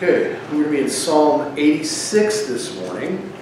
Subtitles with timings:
[0.00, 3.32] Okay, we're going to be in Psalm 86 this morning.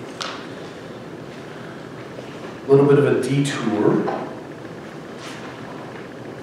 [2.67, 4.03] A little bit of a detour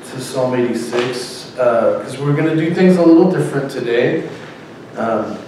[0.04, 4.30] to Psalm 86 because we're going to do things a little different today.
[4.98, 5.40] Um,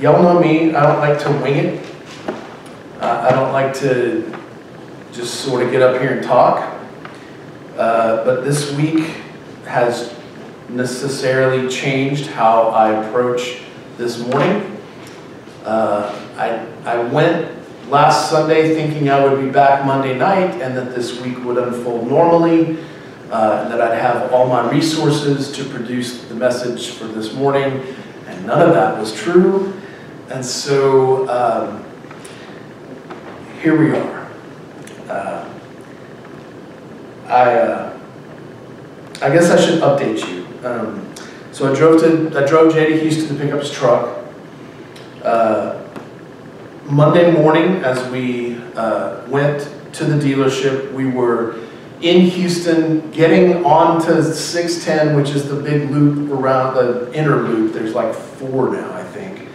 [0.00, 1.86] y'all know me, I don't like to wing it.
[3.00, 4.36] Uh, I don't like to
[5.12, 6.76] just sort of get up here and talk.
[7.76, 9.14] Uh, but this week
[9.64, 10.12] has
[10.68, 13.62] necessarily changed how I approach
[13.98, 14.80] this morning.
[15.64, 17.52] Uh, I, I went
[17.90, 22.06] last Sunday thinking I would be back Monday night and that this week would unfold
[22.08, 22.78] normally,
[23.30, 27.84] uh, and that I'd have all my resources to produce the message for this morning,
[28.26, 29.74] and none of that was true.
[30.30, 31.84] And so um,
[33.60, 34.30] here we are.
[35.08, 35.54] Uh,
[37.26, 37.98] I, uh,
[39.22, 40.46] I guess I should update you.
[40.66, 41.07] Um,
[41.58, 44.24] so I drove to I drove to Houston to pick up his truck.
[45.24, 45.82] Uh,
[46.84, 51.58] Monday morning, as we uh, went to the dealership, we were
[52.00, 57.72] in Houston, getting onto 610, which is the big loop around the inner loop.
[57.72, 59.48] There's like four now, I think,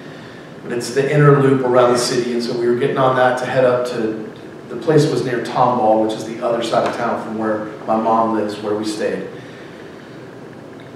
[0.61, 3.39] but it's the inner loop around the city, and so we were getting on that
[3.39, 4.29] to head up to.
[4.67, 7.95] The place was near Tomball, which is the other side of town from where my
[7.95, 9.29] mom lives, where we stayed.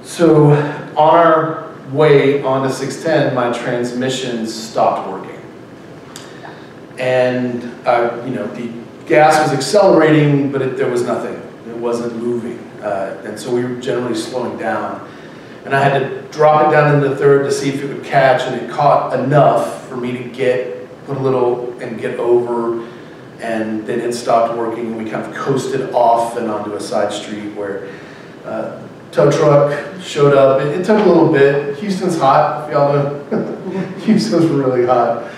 [0.08, 5.42] So on our way onto 610, my transmission stopped working.
[6.98, 8.72] And, uh, you know, the
[9.06, 11.36] gas was accelerating, but it, there was nothing.
[11.70, 12.58] It wasn't moving.
[12.82, 15.08] Uh, and so we were generally slowing down.
[15.66, 18.44] And I had to drop it down into third to see if it would catch,
[18.44, 22.88] and it caught enough for me to get, put a little, and get over.
[23.42, 27.12] And then it stopped working, and we kind of coasted off and onto a side
[27.12, 27.94] street where
[28.46, 30.62] uh, tow truck showed up.
[30.62, 31.78] It, it, took a little bit.
[31.80, 33.94] Houston's hot, y'all know.
[34.00, 35.32] Houston's really hot.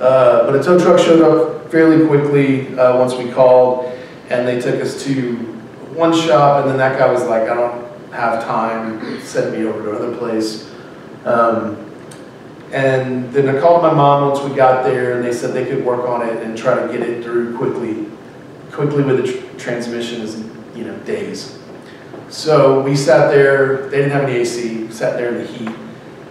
[0.00, 3.92] Uh, but a tow truck showed up fairly quickly uh, once we called,
[4.28, 5.36] and they took us to
[5.94, 9.82] one shop, and then that guy was like, I don't have time, send me over
[9.82, 10.70] to another place.
[11.24, 11.82] Um,
[12.72, 15.84] and then I called my mom once we got there, and they said they could
[15.84, 18.06] work on it and try to get it through quickly.
[18.72, 21.58] Quickly with the tr transmission is, you know, days.
[22.28, 25.74] So we sat there, they didn't have any AC, we sat there in the heat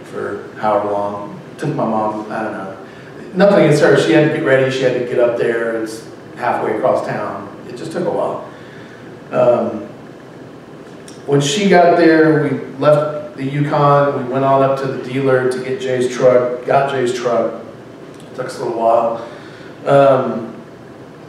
[0.04, 1.40] for however long.
[1.58, 2.86] Took my mom, I don't know.
[3.34, 6.06] Nothing against her, she had to get ready, she had to get up there, it's
[6.36, 7.64] halfway across town.
[7.68, 8.48] It just took a while.
[9.30, 9.88] Um,
[11.26, 15.50] when she got there, we left the Yukon, we went on up to the dealer
[15.50, 17.62] to get Jay's truck, got Jay's truck.
[18.18, 19.28] It took us a little while.
[19.86, 20.62] Um,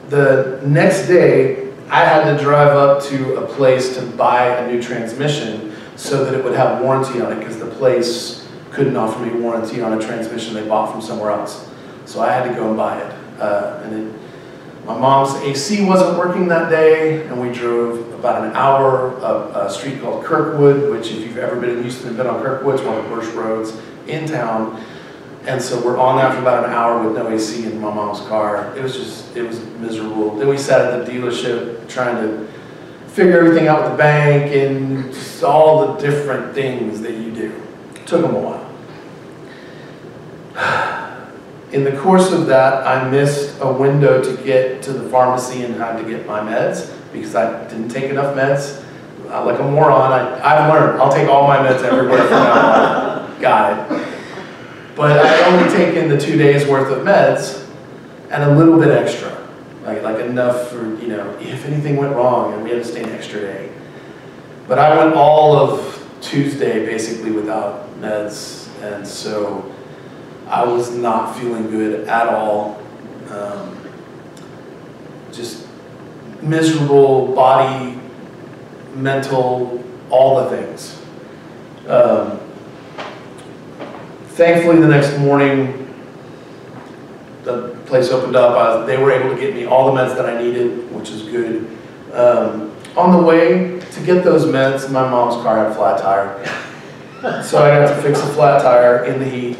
[0.10, 4.82] the next day, I had to drive up to a place to buy a new
[4.82, 9.40] transmission so that it would have warranty on it because the place couldn't offer me
[9.40, 11.70] warranty on a transmission they bought from somewhere else.
[12.06, 13.40] So I had to go and buy it.
[13.40, 14.20] Uh, and it,
[14.86, 19.70] my mom's AC wasn't working that day, and we drove about an hour up a
[19.72, 22.84] street called Kirkwood, which if you've ever been in Houston and been on Kirkwood, it's
[22.84, 23.74] one of the worst roads
[24.08, 24.84] in town.
[25.48, 28.20] And so we're on that for about an hour with no AC in my mom's
[28.28, 28.76] car.
[28.76, 30.36] It was just, it was miserable.
[30.36, 32.46] Then we sat at the dealership trying to
[33.08, 37.64] figure everything out with the bank and just all the different things that you do.
[37.96, 38.68] It took them a while.
[41.72, 45.76] In the course of that, I missed a window to get to the pharmacy and
[45.76, 48.84] had to get my meds because I didn't take enough meds.
[49.30, 53.22] Uh, like a moron, I, I've learned I'll take all my meds everywhere from now
[53.22, 53.42] on.
[53.42, 54.07] Got it.
[54.98, 57.64] But I only taken the two days worth of meds
[58.32, 59.48] and a little bit extra.
[59.84, 63.04] Like, like enough for, you know, if anything went wrong and we had to stay
[63.04, 63.72] an extra day.
[64.68, 68.68] But I went all of Tuesday basically without meds.
[68.82, 69.72] And so
[70.48, 72.82] I was not feeling good at all.
[73.30, 73.78] Um,
[75.32, 75.68] just
[76.42, 78.00] miserable body,
[78.96, 81.00] mental, all the things.
[81.88, 82.37] Um,
[84.38, 85.92] thankfully, the next morning,
[87.44, 88.56] the place opened up.
[88.56, 91.24] I, they were able to get me all the meds that I needed, which is
[91.24, 91.68] good.
[92.14, 96.64] Um, on the way to get those meds, my mom's car had a flat tire.
[97.44, 99.58] So I got to fix a flat tire in the heat.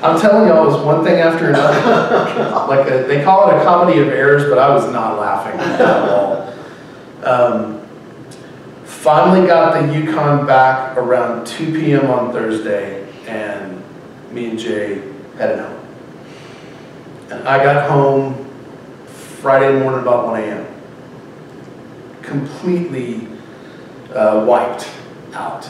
[0.00, 2.66] I'm telling y'all, it was one thing after another.
[2.68, 5.80] like a, they call it a comedy of errors, but I was not laughing at
[5.80, 6.52] all.
[7.22, 7.77] Um,
[9.08, 12.10] finally got the Yukon back around 2 p.m.
[12.10, 13.82] on Thursday, and
[14.30, 15.00] me and Jay
[15.38, 15.86] headed home.
[17.30, 18.44] And I got home
[19.06, 20.66] Friday morning about 1 a.m.
[22.20, 23.28] Completely
[24.12, 24.86] uh, wiped
[25.32, 25.66] out.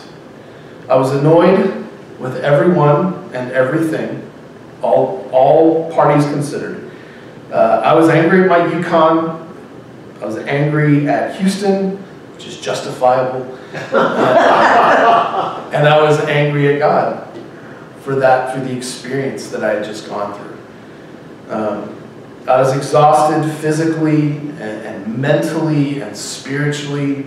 [0.89, 1.87] I was annoyed
[2.19, 4.29] with everyone and everything,
[4.83, 6.91] all, all parties considered.
[7.53, 9.47] Uh, I was angry at my Yukon.
[10.21, 12.05] I was angry at Houston,
[12.39, 13.59] which is justifiable.
[15.71, 17.29] And I was angry at God
[18.01, 21.55] for that, for the experience that I had just gone through.
[21.55, 21.95] Um,
[22.49, 27.27] I was exhausted physically and, and mentally and spiritually.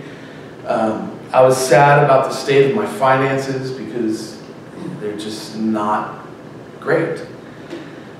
[0.66, 4.42] Um, I was sad about the state of my finances because
[4.98, 6.26] they're just not
[6.80, 7.24] great.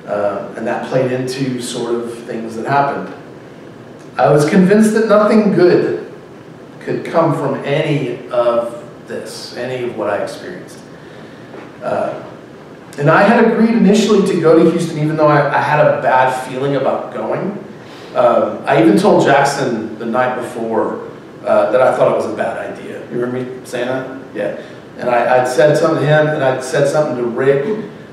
[0.07, 3.13] Uh, and that played into sort of things that happened.
[4.17, 6.12] I was convinced that nothing good
[6.85, 10.79] could come from any of this, any of what I experienced.
[11.83, 12.29] Uh,
[12.99, 16.03] and I had agreed initially to go to Houston, even though I, I had a
[16.03, 17.53] bad feeling about going.
[18.15, 21.09] Um, I even told Jackson the night before
[21.45, 23.01] uh, that I thought it was a bad idea.
[23.11, 24.21] You remember me saying that?
[24.35, 24.63] Yeah.
[24.99, 27.65] And I, would said something to him, and I'd said something to Rick.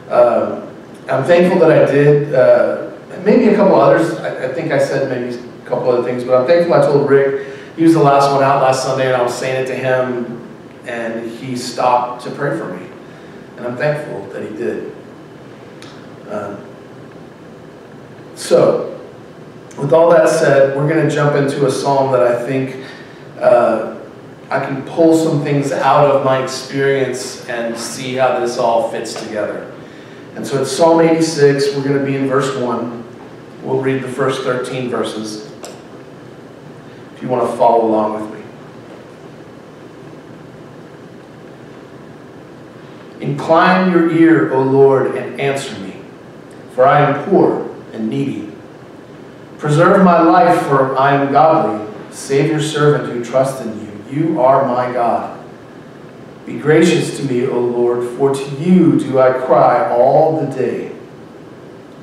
[0.10, 0.68] Um,
[1.10, 2.33] I'm thankful that I did.
[2.33, 2.92] Uh,
[3.25, 4.18] maybe a couple others.
[4.19, 7.10] I, I, think I said maybe a couple other things, but I'm thankful I told
[7.10, 7.48] Rick.
[7.79, 10.45] He was the last one out last Sunday, and I was saying it to him,
[10.85, 12.85] and he stopped to pray for me.
[13.55, 14.93] And I'm thankful that he did.
[16.27, 16.57] Um,
[18.35, 18.99] so,
[19.77, 22.85] with all that said, we're going to jump into a psalm that I think
[23.39, 23.97] uh,
[24.49, 29.13] I can pull some things out of my experience and see how this all fits
[29.13, 29.71] together.
[30.35, 31.77] And so it's Psalm 86.
[31.77, 33.05] We're going to be in verse 1.
[33.63, 35.49] We'll read the first 13 verses
[37.19, 38.45] if you want to follow along with me.
[43.19, 45.95] Incline your ear, O Lord, and answer me,
[46.71, 48.50] for I am poor and needy.
[49.57, 51.86] Preserve my life, for I am godly.
[52.10, 53.92] Save your servant who trusts in you.
[54.10, 55.45] You are my God.
[56.45, 60.95] Be gracious to me, O Lord, for to you do I cry all the day.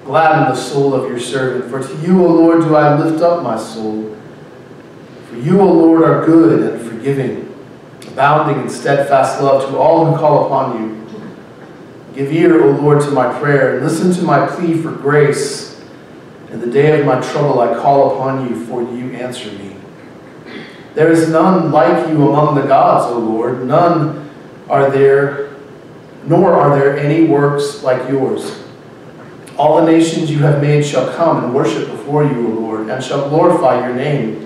[0.05, 3.43] Gladden the soul of your servant, for to you, O Lord, do I lift up
[3.43, 4.16] my soul.
[5.29, 7.53] For you, O Lord, are good and forgiving,
[8.07, 11.07] abounding in steadfast love to all who call upon you.
[12.15, 15.85] Give ear, O Lord, to my prayer, and listen to my plea for grace.
[16.51, 19.77] In the day of my trouble I call upon you, for you answer me.
[20.95, 24.31] There is none like you among the gods, O Lord, none
[24.69, 25.51] are there,
[26.25, 28.63] nor are there any works like yours.
[29.59, 33.03] All the nations you have made shall come and worship before you, O Lord, and
[33.03, 34.46] shall glorify your name.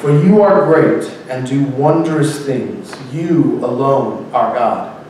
[0.00, 2.90] For you are great and do wondrous things.
[3.12, 5.04] You alone are God.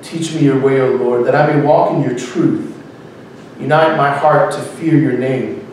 [0.00, 2.74] Teach me your way, O Lord, that I may walk in your truth.
[3.60, 5.66] Unite my heart to fear your name.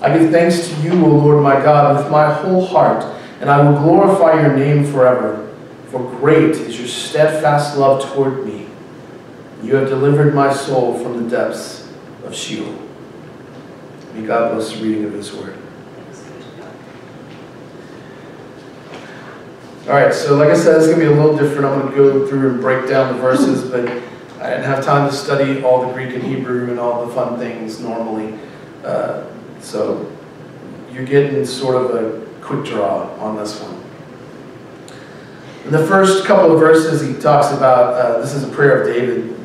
[0.00, 3.04] I give thanks to you, O Lord my God, with my whole heart,
[3.40, 5.52] and I will glorify your name forever.
[5.90, 8.68] For great is your steadfast love toward me.
[9.64, 11.90] You have delivered my soul from the depths
[12.24, 12.78] of Sheol.
[14.12, 15.58] May God bless the reading of his word.
[19.86, 21.66] All right, so like I said, it's going to be a little different.
[21.66, 23.86] I'm going to go through and break down the verses, but
[24.42, 27.38] I didn't have time to study all the Greek and Hebrew and all the fun
[27.38, 28.38] things normally.
[28.82, 29.26] Uh,
[29.60, 30.10] so
[30.90, 33.78] you're getting sort of a quick draw on this one.
[35.66, 38.86] In the first couple of verses, he talks about uh, this is a prayer of
[38.86, 39.36] David.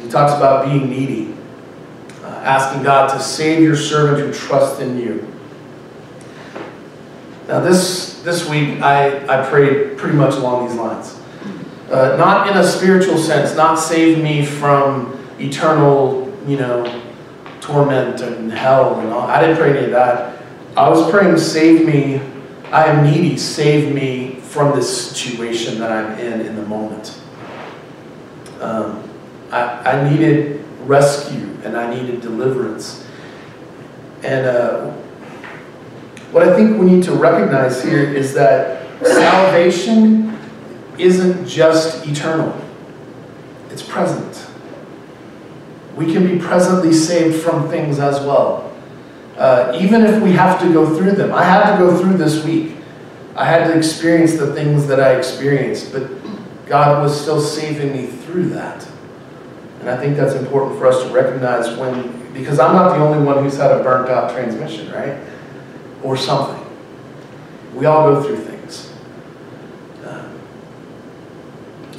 [0.00, 1.34] He talks about being needy,
[2.22, 5.35] uh, asking God to save your servant who trusts in you.
[7.48, 11.20] Now, this, this week, I, I prayed pretty much along these lines.
[11.90, 17.02] Uh, not in a spiritual sense, not save me from eternal, you know,
[17.60, 19.22] torment and hell and all.
[19.22, 20.42] I didn't pray any of that.
[20.76, 22.20] I was praying, save me.
[22.72, 27.20] I am needy, save me from this situation that I'm in in the moment.
[28.60, 29.08] Um,
[29.52, 33.06] I, I needed rescue and I needed deliverance.
[34.24, 34.96] And uh,
[36.36, 40.38] what I think we need to recognize here is that salvation
[40.98, 42.54] isn't just eternal,
[43.70, 44.46] it's present.
[45.96, 48.70] We can be presently saved from things as well.
[49.38, 51.32] Uh, even if we have to go through them.
[51.32, 52.76] I had to go through this week.
[53.34, 56.10] I had to experience the things that I experienced, but
[56.66, 58.86] God was still saving me through that.
[59.80, 63.24] And I think that's important for us to recognize when, because I'm not the only
[63.24, 65.18] one who's had a burnt out transmission, right?
[66.06, 66.64] Or something.
[67.74, 68.92] We all go through things.
[70.04, 70.28] Uh,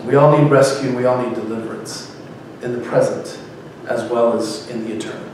[0.06, 2.16] we all need rescue, we all need deliverance
[2.62, 3.38] in the present
[3.90, 5.30] as well as in the eternal.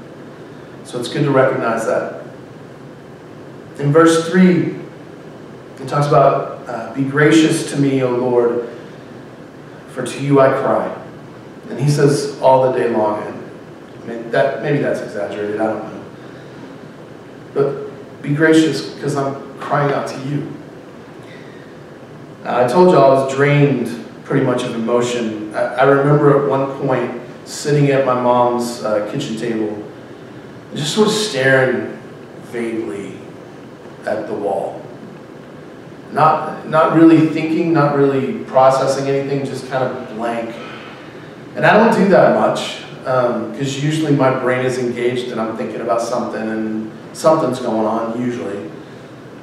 [0.85, 2.25] So it's good to recognize that.
[3.77, 4.75] In verse 3,
[5.79, 8.69] it talks about, uh, Be gracious to me, O Lord,
[9.89, 10.99] for to you I cry.
[11.69, 13.49] And he says all the day long, and
[14.03, 16.05] I mean, that, maybe that's exaggerated, I don't know.
[17.53, 17.82] But
[18.23, 20.51] be gracious because I'm crying out to you.
[22.45, 25.53] I told you I was drained pretty much of emotion.
[25.53, 29.85] I, I remember at one point sitting at my mom's uh, kitchen table,
[30.73, 31.99] just sort of staring
[32.43, 33.17] vaguely
[34.05, 34.81] at the wall.
[36.13, 40.55] Not, not really thinking, not really processing anything, just kind of blank.
[41.55, 45.57] And I don't do that much because um, usually my brain is engaged and I'm
[45.57, 48.71] thinking about something and something's going on usually.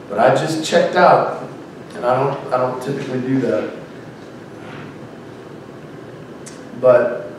[0.09, 1.47] But I just checked out
[1.95, 3.75] and I don't, I don't typically do that.
[6.81, 7.31] But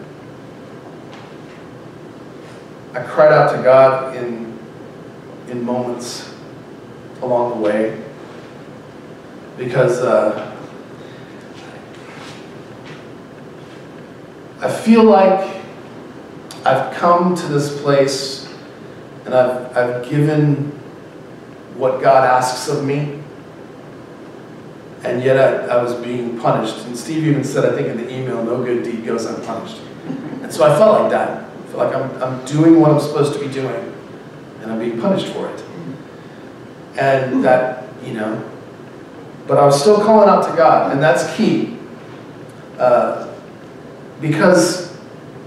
[2.93, 4.59] I cried out to God in,
[5.49, 6.31] in moments
[7.23, 7.99] along the way
[9.57, 10.55] because uh,
[14.61, 15.60] I feel like
[16.65, 18.47] I've come to this place
[19.25, 20.71] and I've, I've given
[21.75, 23.19] what God asks of me,
[25.03, 26.85] and yet I, I was being punished.
[26.85, 29.81] And Steve even said, I think in the email, no good deed goes unpunished.
[30.43, 31.43] And so I felt like that.
[31.43, 33.93] I feel like I'm, I'm doing what I'm supposed to be doing,
[34.61, 35.63] and I'm being punished for it.
[36.97, 38.47] And that, you know,
[39.47, 41.77] but I was still calling out to God, and that's key.
[42.77, 43.33] Uh,
[44.19, 44.90] because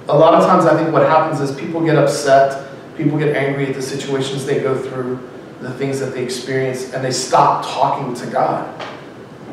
[0.08, 3.66] a lot of times I think what happens is people get upset, people get angry
[3.66, 5.18] at the situations they go through,
[5.61, 8.82] the things that they experience, and they stop talking to God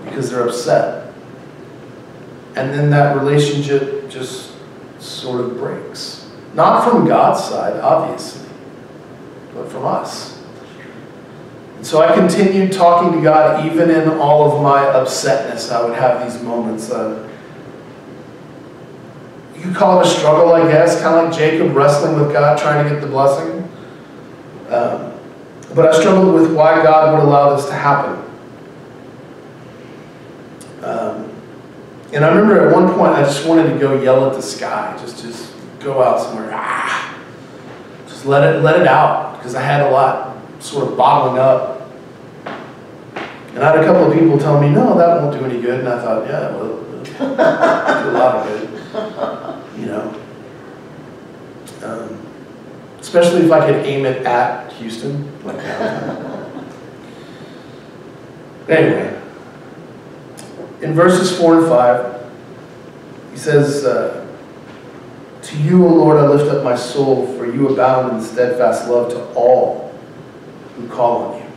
[0.05, 1.13] because they're upset.
[2.55, 4.51] And then that relationship just
[4.99, 6.29] sort of breaks.
[6.53, 8.49] Not from God's side, obviously,
[9.53, 10.43] but from us.
[11.77, 15.71] And so I continued talking to God even in all of my upsetness.
[15.71, 17.30] I would have these moments of
[19.61, 22.57] you could call it a struggle, I guess, kind of like Jacob wrestling with God,
[22.57, 23.61] trying to get the blessing.
[24.69, 25.13] Um,
[25.75, 28.17] but I struggled with why God would allow this to happen.
[30.81, 31.31] Um,
[32.11, 34.97] and I remember at one point I just wanted to go yell at the sky,
[34.99, 37.19] just just go out somewhere, ah,
[38.07, 41.91] just let it let it out because I had a lot sort of bottling up.
[43.53, 45.81] And I had a couple of people tell me, no, that won't do any good.
[45.81, 48.71] And I thought, yeah, well, it'll do a lot of good
[49.81, 50.15] you know.
[51.83, 52.25] Um,
[52.99, 55.57] especially if I could aim it at Houston, like
[58.69, 59.19] anyway,
[60.81, 62.31] in verses 4 and 5,
[63.31, 64.27] he says, uh,
[65.41, 69.09] To you, O Lord, I lift up my soul, for you abound in steadfast love
[69.11, 69.91] to all
[70.75, 71.47] who call on you.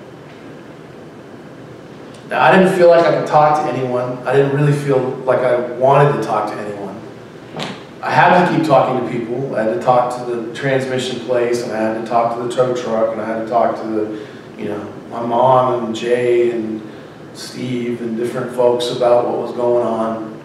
[2.31, 4.17] Now, I didn't feel like I could talk to anyone.
[4.27, 6.99] I didn't really feel like I wanted to talk to anyone.
[8.05, 9.57] I had to keep talking to people.
[9.57, 12.55] I had to talk to the transmission place, and I had to talk to the
[12.55, 14.27] tow truck, and I had to talk to the,
[14.59, 16.83] you know, my mom and Jay and
[17.33, 20.39] Steve and different folks about what was going on.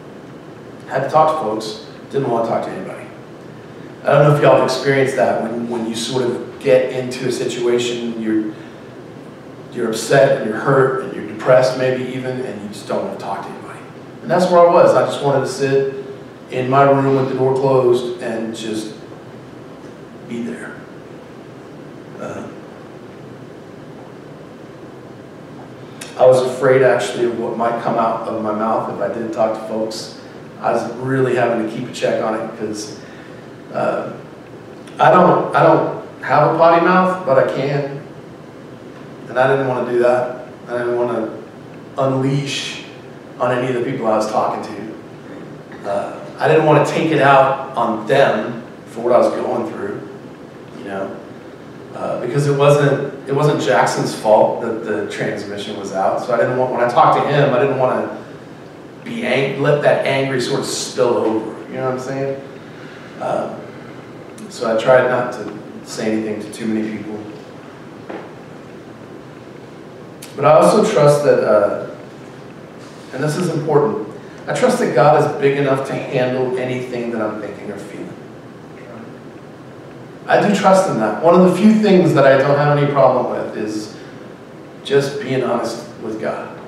[0.88, 1.86] I had to talk to folks.
[2.12, 3.06] Didn't want to talk to anybody.
[4.04, 7.28] I don't know if y'all have experienced that when, when you sort of get into
[7.28, 8.56] a situation, you're
[9.74, 13.20] you're upset and you're hurt and you're depressed maybe even, and you just don't want
[13.20, 13.80] to talk to anybody.
[14.22, 14.96] And that's where I was.
[14.96, 15.99] I just wanted to sit
[16.52, 18.96] in my room with the door closed and just
[20.28, 20.76] be there.
[22.20, 22.48] Uh,
[26.18, 29.32] I was afraid actually of what might come out of my mouth if I didn't
[29.32, 30.20] talk to folks.
[30.60, 33.00] I was really having to keep a check on it because
[33.74, 34.18] uh,
[35.00, 38.06] I don't I don't have a potty mouth, but I can,
[39.30, 40.48] and I didn't want to do that.
[40.68, 42.84] I didn't want to unleash
[43.40, 45.90] on any of the people I was talking to.
[45.90, 49.72] Uh, I didn't want to take it out on them for what I was going
[49.72, 50.10] through,
[50.78, 51.16] you know,
[51.96, 56.26] uh, because it wasn't it wasn't Jackson's fault that the transmission was out.
[56.26, 59.62] So I didn't want when I talked to him, I didn't want to be ang-
[59.62, 61.62] let that angry sort of spill over.
[61.70, 62.42] You know what I'm saying?
[63.20, 63.60] Uh,
[64.50, 67.20] so I tried not to say anything to too many people.
[70.36, 71.96] But I also trust that, uh,
[73.14, 74.08] and this is important,
[74.50, 78.12] I trust that God is big enough to handle anything that I'm thinking or feeling.
[80.26, 81.24] I do trust in that.
[81.24, 83.96] One of the few things that I don't have any problem with is
[84.84, 86.60] just being honest with God.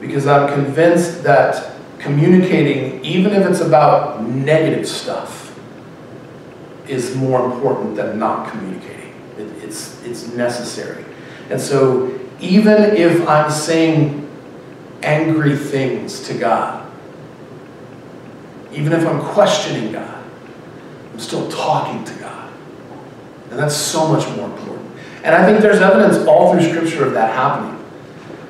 [0.00, 5.58] Because I'm convinced that communicating, even if it's about negative stuff,
[6.86, 9.12] is more important than not communicating.
[9.36, 11.04] It, it's, it's necessary.
[11.50, 14.27] And so even if I'm saying
[15.02, 16.84] angry things to God.
[18.72, 20.24] even if I'm questioning God,
[21.12, 22.52] I'm still talking to God.
[23.50, 24.90] And that's so much more important.
[25.24, 27.74] And I think there's evidence all through Scripture of that happening.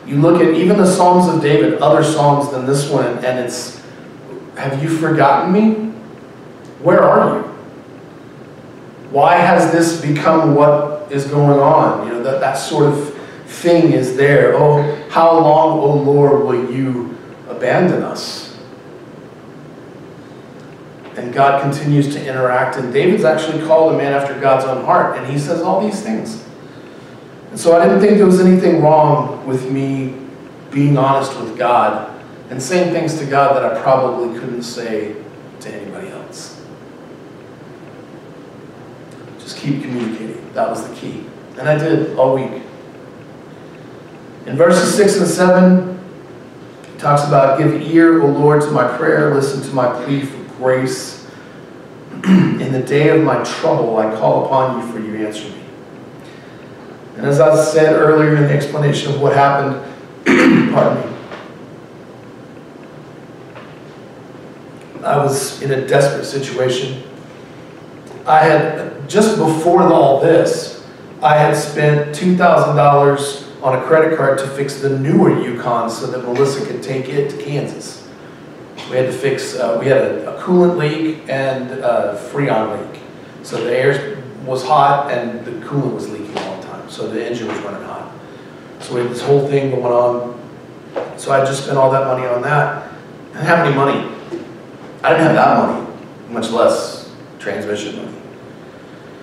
[0.06, 3.80] You look at even the Psalms of David, other Psalms than this one, and it's,
[4.56, 5.90] Have you forgotten me?
[6.82, 7.42] Where are you?
[9.10, 12.06] Why has this become what is going on?
[12.06, 13.17] You know, that, that sort of
[13.48, 14.54] thing is there.
[14.54, 17.16] Oh, how long, oh Lord, will you
[17.48, 18.56] abandon us?
[21.16, 25.16] And God continues to interact, and David's actually called a man after God's own heart,
[25.16, 26.44] and he says all these things.
[27.50, 30.14] And so I didn't think there was anything wrong with me
[30.70, 32.14] being honest with God
[32.50, 35.16] and saying things to God that I probably couldn't say
[35.60, 36.62] to anybody else.
[39.40, 40.52] Just keep communicating.
[40.52, 41.24] That was the key.
[41.58, 42.62] And I did all week.
[44.48, 46.00] In verses 6 and 7,
[46.84, 50.42] it talks about give ear, O Lord, to my prayer, listen to my plea for
[50.56, 51.28] grace.
[52.24, 55.62] In the day of my trouble, I call upon you, for you answer me.
[57.18, 59.82] And as I said earlier in the explanation of what happened,
[60.72, 61.16] pardon me,
[65.04, 67.02] I was in a desperate situation.
[68.24, 70.86] I had, just before all this,
[71.20, 76.24] I had spent $2,000 on a credit card to fix the newer Yukon so that
[76.24, 78.08] Melissa could take it to Kansas.
[78.90, 83.02] We had to fix, uh, we had a, a, coolant leak and a freon leak.
[83.42, 86.88] So the air was hot and the coolant was leaking all the time.
[86.88, 88.10] So the engine was running hot.
[88.80, 91.18] So we had this whole thing going on.
[91.18, 92.90] So I just spent all that money on that.
[93.34, 94.14] I didn't have any money.
[95.02, 95.86] I didn't have that money,
[96.30, 98.18] much less transmission money.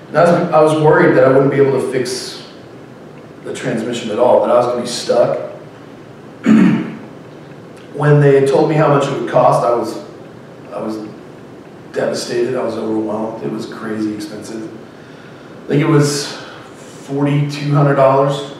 [0.10, 2.45] And I was, I was worried that I wouldn't be able to fix
[3.46, 5.52] the transmission at all, that I was going to be stuck.
[7.94, 10.04] when they told me how much it would cost, I was,
[10.74, 10.98] I was
[11.94, 12.56] devastated.
[12.56, 13.44] I was overwhelmed.
[13.44, 14.72] It was crazy expensive.
[15.64, 16.34] I think it was
[17.08, 18.56] forty-two hundred dollars,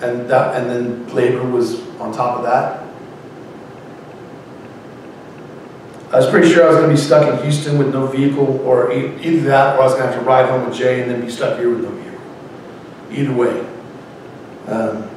[0.00, 2.86] and that, and then labor was on top of that.
[6.12, 8.60] I was pretty sure I was going to be stuck in Houston with no vehicle,
[8.66, 11.10] or either that, or I was going to have to ride home with Jay and
[11.10, 12.09] then be stuck here with no vehicle
[13.10, 13.60] either way.
[14.66, 15.08] Um,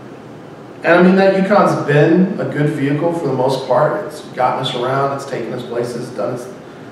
[0.83, 4.05] and I mean, that Yukon's been a good vehicle for the most part.
[4.05, 6.51] It's gotten us around, it's taken us places, done its,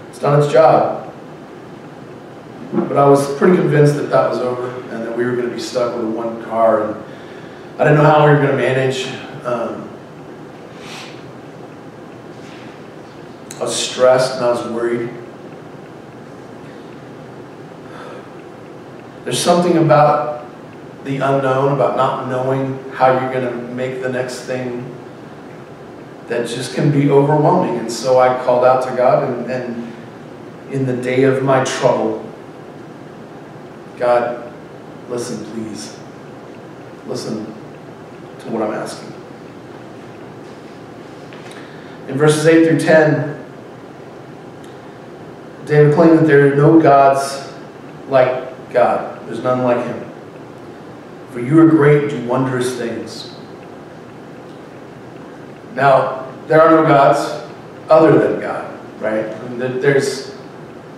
[0.10, 1.14] it's done its job.
[2.72, 5.54] But I was pretty convinced that that was over and that we were going to
[5.54, 6.90] be stuck with one car.
[6.92, 7.04] And
[7.78, 9.08] I didn't know how we were going to manage.
[9.44, 9.90] Um,
[13.60, 15.10] I was stressed and I was worried.
[19.26, 20.41] There's something about
[21.04, 24.96] the unknown, about not knowing how you're going to make the next thing
[26.28, 27.78] that just can be overwhelming.
[27.80, 29.94] And so I called out to God, and, and
[30.72, 32.26] in the day of my trouble,
[33.98, 34.54] God,
[35.10, 35.98] listen, please.
[37.06, 39.12] Listen to what I'm asking.
[42.08, 43.46] In verses 8 through 10,
[45.66, 47.54] David claimed that there are no gods
[48.10, 49.26] like God.
[49.28, 50.11] There's none like him.
[51.32, 53.34] For you are great and do wondrous things.
[55.74, 57.50] Now, there are no gods
[57.90, 59.24] other than God, right?
[59.58, 60.36] there's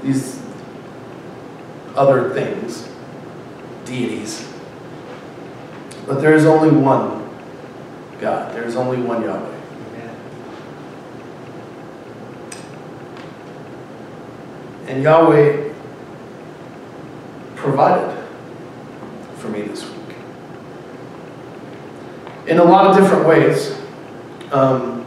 [0.02, 0.42] these
[1.96, 2.90] other things,
[3.86, 4.52] deities.
[6.08, 7.30] But there is only one
[8.20, 8.56] God.
[8.56, 9.60] There is only one Yahweh.
[14.88, 15.74] And Yahweh
[17.56, 18.18] provided
[19.38, 20.03] for me this week
[22.48, 23.80] in a lot of different ways.
[24.52, 25.06] Um,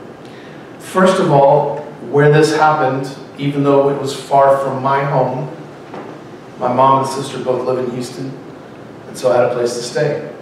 [0.79, 5.55] first of all, where this happened, even though it was far from my home,
[6.59, 8.33] my mom and sister both live in Houston,
[9.09, 10.33] and so I had a place to stay.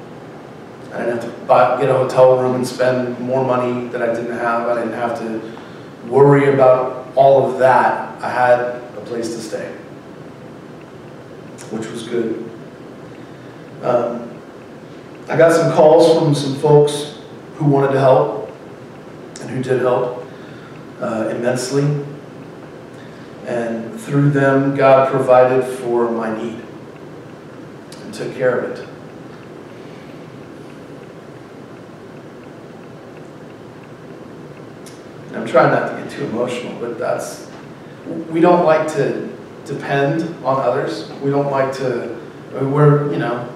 [0.93, 4.15] I didn't have to buy, get a hotel room and spend more money that I
[4.15, 4.69] didn't have.
[4.69, 8.23] I didn't have to worry about all of that.
[8.23, 9.73] I had a place to stay,
[11.71, 12.49] which was good.
[13.83, 14.34] Um,
[15.27, 17.19] I got some calls from some folks
[17.55, 18.51] who wanted to help
[19.41, 20.27] and who did help
[21.01, 22.05] uh, immensely.
[23.47, 26.61] And through them, God provided for my need
[28.03, 28.89] and took care of it.
[35.29, 37.51] And I'm trying not to get too emotional, but that's,
[38.29, 39.35] we don't like to
[39.65, 41.11] depend on others.
[41.23, 42.15] We don't like to,
[42.53, 43.51] we're, you know,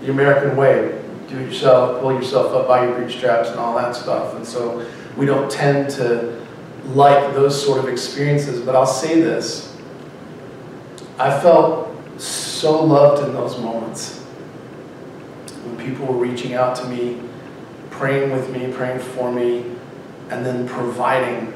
[0.00, 0.97] the American way
[1.28, 4.34] do it yourself, pull yourself up by your bootstraps and all that stuff.
[4.34, 4.86] And so
[5.16, 6.44] we don't tend to
[6.86, 9.76] like those sort of experiences, but I'll say this.
[11.18, 11.88] I felt
[12.20, 14.20] so loved in those moments
[15.64, 17.20] when people were reaching out to me,
[17.90, 19.64] praying with me, praying for me,
[20.30, 21.52] and then providing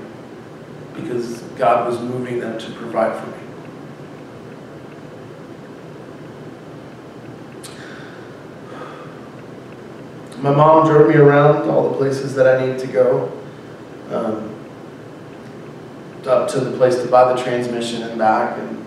[0.94, 3.41] because God was moving them to provide for me.
[10.42, 13.32] My mom drove me around all the places that I needed to go.
[14.10, 14.52] Um,
[16.26, 18.58] up to the place to buy the transmission and back.
[18.58, 18.84] And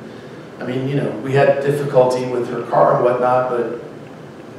[0.60, 3.82] I mean, you know, we had difficulty with her car and whatnot, but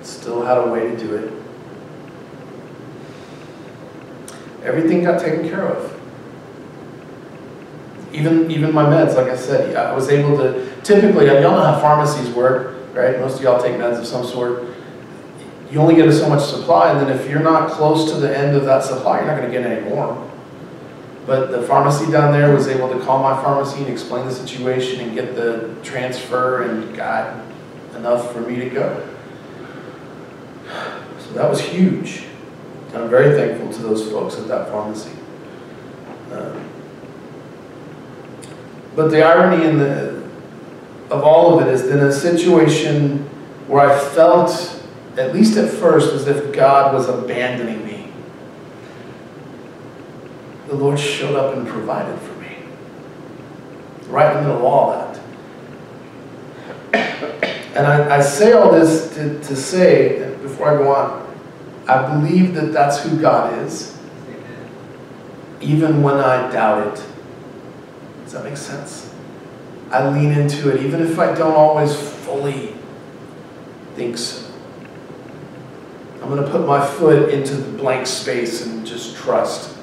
[0.03, 1.33] still had a way to do it.
[4.65, 5.93] Everything got taken care of.
[8.13, 10.75] Even even my meds, like I said, I was able to.
[10.83, 13.21] Typically, y'all know how pharmacies work, right?
[13.21, 14.76] Most of y'all take meds of some sort.
[15.71, 18.57] You only get so much supply, and then if you're not close to the end
[18.57, 20.31] of that supply, you're not going to get any more.
[21.27, 25.01] But the pharmacy down there was able to call my pharmacy and explain the situation
[25.01, 27.45] and get the transfer and got
[27.97, 29.09] enough for me to go.
[31.19, 32.25] So that was huge.
[32.89, 35.11] And I'm very thankful to those folks at that pharmacy.
[36.33, 36.69] Um,
[38.95, 40.23] but the irony in the,
[41.11, 43.19] of all of it is in a situation
[43.67, 44.76] where I felt,
[45.19, 47.97] at least at first, as if God was abandoning me
[50.67, 52.59] the Lord showed up and provided for me.
[54.09, 55.21] Right in the middle of all that.
[57.77, 61.37] And I, I say all this to, to say, before I go on,
[61.87, 63.99] I believe that that's who God is,
[65.61, 67.05] even when I doubt it.
[68.25, 69.15] Does that make sense?
[69.91, 72.75] I lean into it, even if I don't always fully
[73.95, 74.46] think so.
[76.27, 79.77] I'm going to put my foot into the blank space and just trust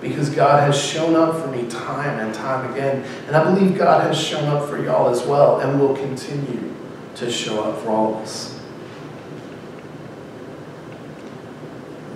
[0.00, 3.04] because God has shown up for me time and time again.
[3.26, 6.74] And I believe God has shown up for y'all as well and will continue
[7.16, 8.58] to show up for all of us.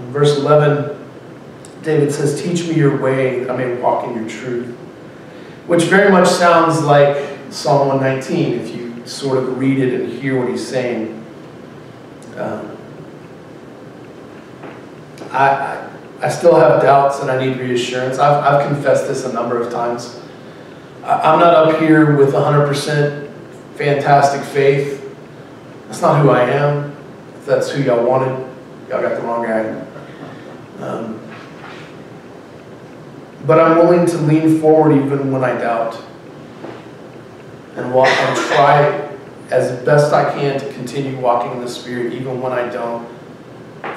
[0.07, 0.99] Verse 11,
[1.83, 4.75] David says, Teach me your way, I may walk in your truth.
[5.67, 10.39] Which very much sounds like Psalm 119 if you sort of read it and hear
[10.39, 11.23] what he's saying.
[12.39, 12.72] Um,
[15.33, 15.93] I, I
[16.23, 18.21] I still have doubts and I need reassurance.
[18.21, 20.21] I've, I've confessed this a number of times.
[21.03, 23.29] I'm not up here with 100%
[23.75, 25.01] fantastic faith.
[25.87, 26.97] That's not who I am.
[27.35, 28.39] If that's who y'all wanted,
[28.89, 29.85] y'all got the wrong guy.
[30.79, 31.21] Um,
[33.45, 36.01] but I'm willing to lean forward even when I doubt
[37.75, 39.11] and walk and try
[39.51, 43.09] as best I can to continue walking in the Spirit even when I don't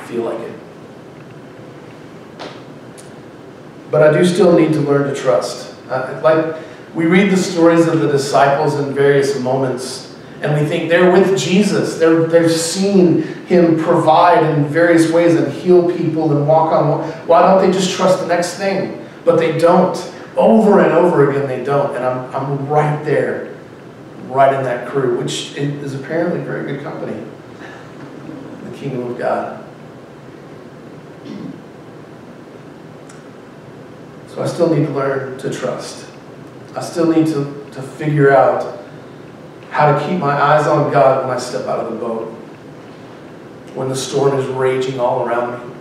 [0.07, 0.54] feel like it.
[3.91, 5.75] But I do still need to learn to trust.
[5.89, 6.57] Uh, like,
[6.95, 11.37] we read the stories of the disciples in various moments, and we think they're with
[11.37, 11.97] Jesus.
[11.97, 17.03] They're, they've seen him provide in various ways and heal people and walk on.
[17.27, 19.05] Why don't they just trust the next thing?
[19.23, 19.95] But they don't.
[20.37, 21.95] Over and over again, they don't.
[21.95, 23.55] And I'm, I'm right there,
[24.27, 27.21] right in that crew, which is apparently very good company.
[28.63, 29.64] The kingdom of God.
[34.35, 36.09] So I still need to learn to trust.
[36.75, 38.83] I still need to, to figure out
[39.71, 42.31] how to keep my eyes on God when I step out of the boat.
[43.75, 45.73] When the storm is raging all around me.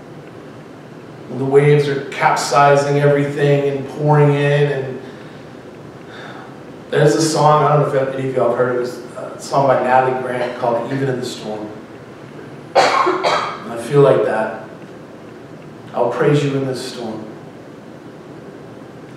[1.30, 4.70] When the waves are capsizing everything and pouring in.
[4.70, 5.02] And
[6.90, 9.40] there's a song, I don't know if any of y'all have heard it, it's a
[9.40, 11.68] song by Natalie Grant called Even in the Storm.
[12.76, 14.68] I feel like that.
[15.92, 17.33] I'll praise you in this storm.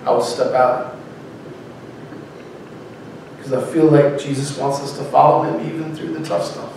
[0.08, 0.96] I will step out.
[3.36, 6.72] Because I feel like Jesus wants us to follow him even through the tough stuff.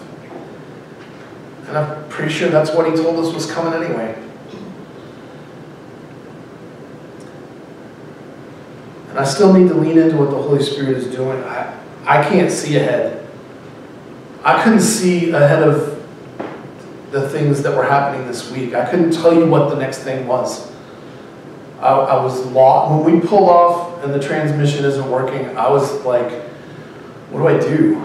[1.68, 4.22] And I'm pretty sure that's what he told us was coming anyway.
[9.08, 11.42] And I still need to lean into what the Holy Spirit is doing.
[11.46, 13.26] I, I can't see ahead.
[14.44, 16.04] I couldn't see ahead of
[17.12, 18.74] the things that were happening this week.
[18.74, 20.71] I couldn't tell you what the next thing was.
[21.82, 23.04] I, I was lost.
[23.04, 26.32] When we pulled off and the transmission isn't working, I was like,
[27.30, 28.02] what do I do?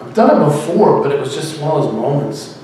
[0.00, 2.58] I've done it before, but it was just one of those moments.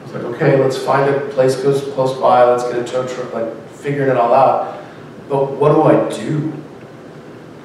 [0.00, 3.06] I was like, okay, let's find a place goes close by, let's get a tow
[3.06, 4.82] truck, like figuring it all out.
[5.28, 6.52] But what do I do?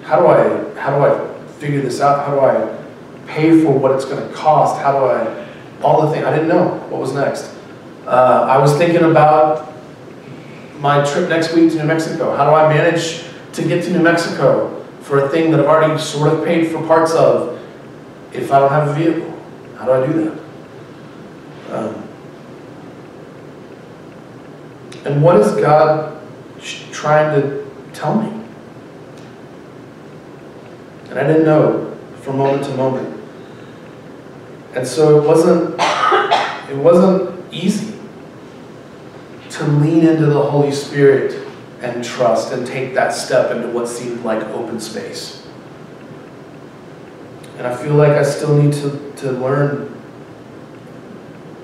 [0.04, 2.28] How do I how do I figure this out?
[2.28, 2.78] How do I
[3.28, 4.82] pay for what it's going to cost?
[4.82, 5.44] How do I
[5.84, 7.54] all the things I didn't know what was next.
[8.06, 9.73] Uh, I was thinking about
[10.84, 12.36] my trip next week to New Mexico?
[12.36, 15.98] How do I manage to get to New Mexico for a thing that I've already
[15.98, 17.58] sort of paid for parts of
[18.34, 19.42] if I don't have a vehicle?
[19.78, 20.44] How do I do that?
[21.74, 22.10] Um,
[25.06, 26.22] and what is God
[26.92, 28.44] trying to tell me?
[31.10, 33.22] And I didn't know from moment to moment.
[34.76, 35.76] And so it wasn't
[36.70, 37.93] it wasn't easy
[39.54, 41.48] to lean into the Holy Spirit
[41.82, 45.46] and trust and take that step into what seemed like open space.
[47.58, 49.94] And I feel like I still need to, to learn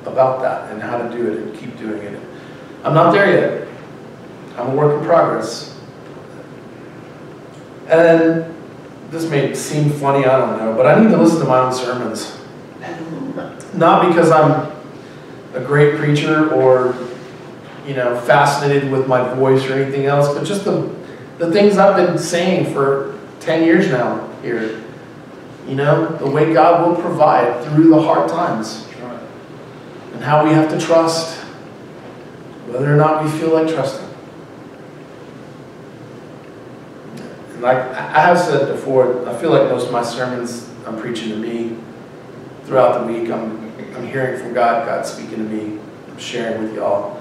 [0.06, 2.20] about that and how to do it and keep doing it.
[2.84, 3.68] I'm not there yet.
[4.56, 5.78] I'm a work in progress.
[7.88, 8.54] And
[9.10, 11.74] this may seem funny, I don't know, but I need to listen to my own
[11.74, 12.38] sermons.
[13.74, 14.72] Not because I'm
[15.54, 16.94] a great preacher or,
[17.90, 20.96] you know, fascinated with my voice or anything else, but just the,
[21.40, 24.84] the things I've been saying for 10 years now here.
[25.68, 28.86] You know, the way God will provide through the hard times.
[30.14, 31.36] And how we have to trust,
[32.68, 34.08] whether or not we feel like trusting.
[37.54, 41.30] And like I have said before, I feel like most of my sermons I'm preaching
[41.30, 41.76] to me
[42.66, 43.32] throughout the week.
[43.32, 47.19] I'm I'm hearing from God, God speaking to me, I'm sharing with y'all.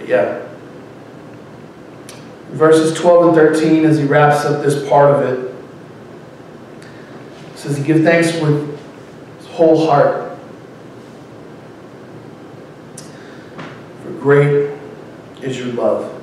[0.00, 0.48] But yeah.
[2.52, 5.54] Verses 12 and 13, as he wraps up this part of it,
[7.54, 8.80] says he give thanks with
[9.36, 10.38] his whole heart.
[14.02, 14.70] For great
[15.42, 16.16] is your love.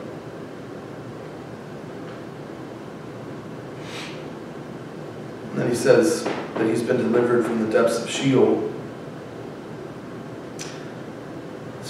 [5.52, 8.74] And then he says, that he's been delivered from the depths of Sheol.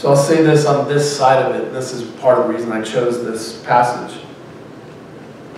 [0.07, 1.73] So I'll say this on this side of it.
[1.73, 4.23] This is part of the reason I chose this passage.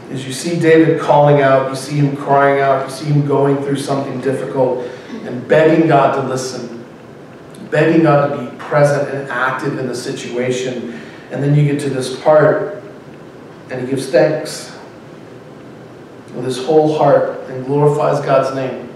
[0.10, 3.58] Is you see David calling out, you see him crying out, you see him going
[3.58, 6.84] through something difficult and begging God to listen,
[7.70, 11.00] begging God to be present and active in the situation.
[11.30, 12.84] And then you get to this part
[13.70, 14.76] and he gives thanks
[16.34, 18.90] with his whole heart and glorifies God's name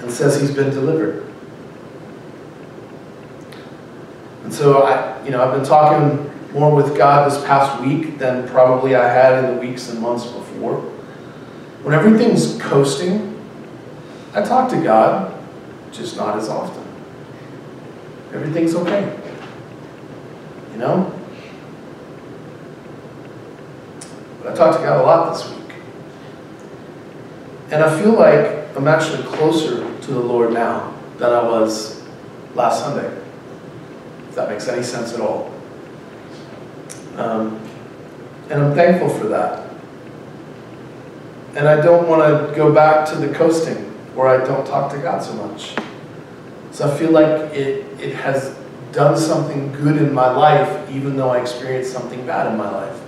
[0.00, 1.24] and says he's been delivered.
[4.43, 8.46] And so I, you know, I've been talking more with God this past week than
[8.48, 10.80] probably I had in the weeks and months before.
[11.82, 13.32] When everything's coasting,
[14.32, 15.34] I talk to God,
[15.92, 16.84] just not as often.
[18.32, 19.20] Everything's okay.
[20.72, 21.20] You know?
[24.40, 25.76] But I talked to God a lot this week.
[27.70, 32.02] And I feel like I'm actually closer to the Lord now than I was
[32.54, 33.23] last Sunday.
[34.34, 35.48] If that makes any sense at all.
[37.14, 37.64] Um,
[38.50, 39.70] and I'm thankful for that.
[41.54, 43.76] And I don't want to go back to the coasting
[44.16, 45.76] where I don't talk to God so much.
[46.72, 48.58] So I feel like it, it has
[48.90, 53.00] done something good in my life, even though I experienced something bad in my life.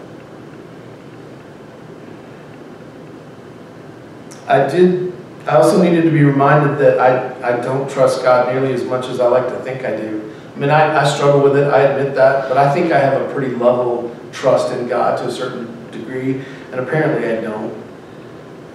[4.46, 5.12] I did
[5.48, 9.06] I also needed to be reminded that I, I don't trust God nearly as much
[9.06, 10.35] as I like to think I do.
[10.56, 13.20] I mean, I, I struggle with it, I admit that, but I think I have
[13.20, 16.42] a pretty level trust in God to a certain degree,
[16.72, 17.84] and apparently I don't.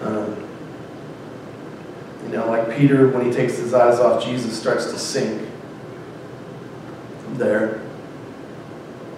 [0.01, 0.47] Um,
[2.23, 5.49] you know, like Peter, when he takes his eyes off Jesus, starts to sink.
[7.33, 7.81] there.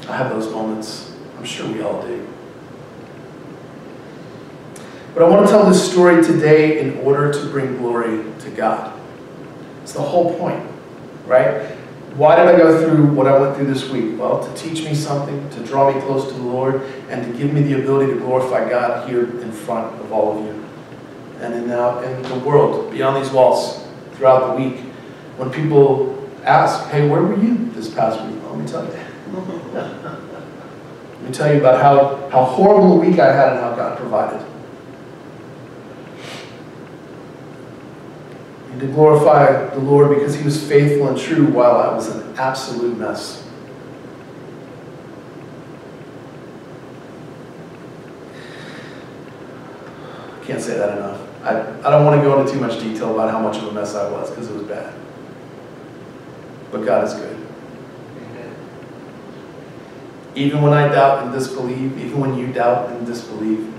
[0.08, 1.13] I have those moments.
[1.38, 2.26] I'm sure we all do.
[5.13, 8.97] But I want to tell this story today in order to bring glory to God.
[9.82, 10.65] It's the whole point,
[11.28, 11.78] right?
[12.15, 14.19] Why did I go through what I went through this week?
[14.19, 17.52] Well, to teach me something, to draw me close to the Lord, and to give
[17.54, 20.65] me the ability to glorify God here in front of all of you.
[21.39, 24.80] And in, uh, in the world, beyond these walls, throughout the week.
[25.38, 28.41] When people ask, hey, where were you this past week?
[28.43, 28.91] Let me tell you.
[29.73, 33.97] Let me tell you about how, how horrible a week I had and how God
[33.97, 34.45] provided.
[38.74, 42.36] And to glorify the Lord because he was faithful and true while I was an
[42.38, 43.48] absolute mess.
[50.42, 51.22] I can't say that enough.
[51.44, 53.72] I, I don't want to go into too much detail about how much of a
[53.72, 54.92] mess I was because it was bad.
[56.72, 57.38] But God is good.
[60.34, 63.72] Even when I doubt and disbelieve, even when you doubt and disbelieve,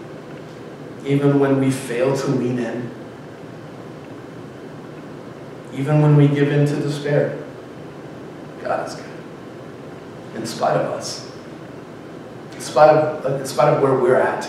[1.04, 2.90] even when we fail to lean in,
[5.76, 7.38] even when we give in to despair.
[8.62, 9.04] God is good.
[10.36, 11.30] in spite of us.
[12.54, 14.48] In spite of, in spite of where we're at.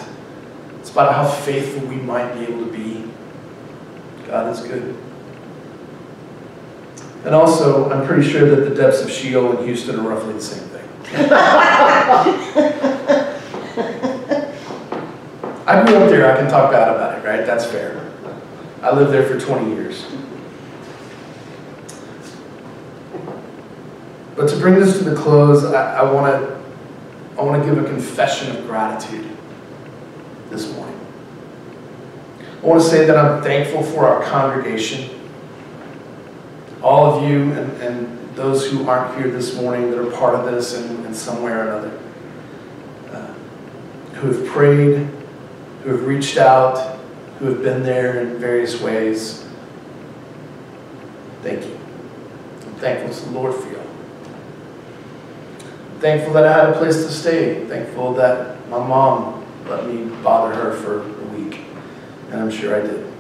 [0.78, 3.10] In spite of how faithful we might be able to be.
[4.28, 4.96] God is good.
[7.26, 10.42] And also, I'm pretty sure that the depths of Sheol and Houston are roughly the
[10.42, 10.90] same thing.
[15.68, 17.44] I grew up there, I can talk bad about it, right?
[17.46, 18.12] That's fair.
[18.84, 20.06] I lived there for 20 years.
[24.46, 26.62] But to bring this to the close, I, want to
[27.36, 29.28] I want to give a confession of gratitude
[30.52, 31.00] this morning.
[32.62, 35.20] I want to say that I'm thankful for our congregation,
[36.84, 40.46] all of you and, and those who aren't here this morning that are part of
[40.46, 42.00] this in, in some way or another,
[43.14, 43.34] uh,
[44.14, 45.08] who have prayed,
[45.82, 47.00] who have reached out,
[47.40, 49.44] who have been there in various ways.
[51.42, 51.80] Thank you.
[52.62, 53.75] I'm thankful to the Lord for you.
[56.06, 57.66] Thankful that I had a place to stay.
[57.66, 61.62] Thankful that my mom let me bother her for a week.
[62.30, 63.12] And I'm sure I did.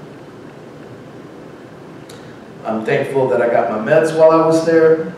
[2.63, 5.15] I'm thankful that I got my meds while I was there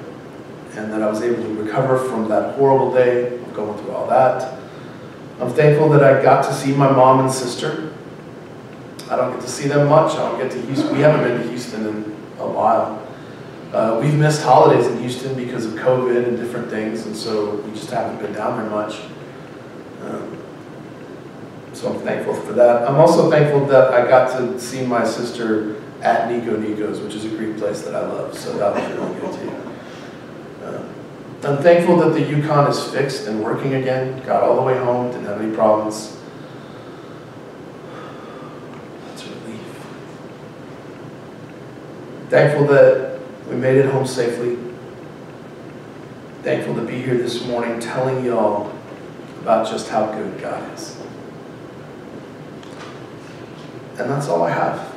[0.78, 4.08] and that I was able to recover from that horrible day of going through all
[4.08, 4.58] that.
[5.42, 7.94] I'm thankful that I got to see my mom and sister.
[9.10, 10.14] I don't get to see them much.
[10.14, 10.96] I don't get to Houston.
[10.96, 13.06] We haven't been to Houston in a while.
[13.74, 17.72] Uh, we've missed holidays in Houston because of COVID and different things, and so we
[17.72, 19.02] just haven't been down there much.
[20.04, 20.38] Um,
[21.74, 22.88] so I'm thankful for that.
[22.88, 27.26] I'm also thankful that I got to see my sister at Niko Niko's, which is
[27.26, 30.66] a Greek place that I love, so that was really good too.
[30.66, 34.26] Uh, I'm thankful that the Yukon is fixed and working again.
[34.26, 36.18] Got all the way home, didn't have any problems.
[39.08, 39.62] That's relief.
[42.30, 42.97] Thankful that
[43.68, 44.58] made it home safely.
[46.42, 48.72] Thankful to be here this morning telling y'all
[49.42, 50.98] about just how good God is.
[54.00, 54.96] And that's all I have.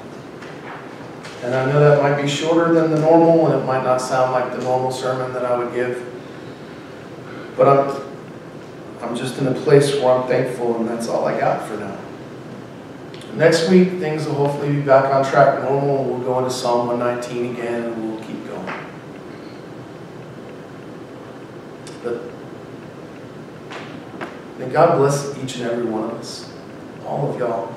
[1.42, 4.30] And I know that might be shorter than the normal, and it might not sound
[4.30, 6.06] like the normal sermon that I would give.
[7.56, 8.02] But I'm,
[9.02, 11.98] I'm just in a place where I'm thankful, and that's all I got for now.
[13.34, 17.54] Next week, things will hopefully be back on track normal, we'll go into Psalm 119
[17.54, 18.74] again, and we'll keep going.
[22.02, 22.22] But
[24.70, 26.48] may God bless each and every one of us,
[27.04, 27.74] all of y'all,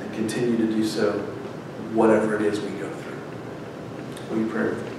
[0.00, 1.12] and continue to do so,
[1.94, 4.36] whatever it is we go through.
[4.36, 4.91] Will you pray?